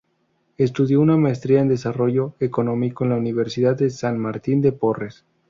[0.57, 5.25] Estudió una maestría en Desarrollo Económico en la Universidad de San Martín de Porres.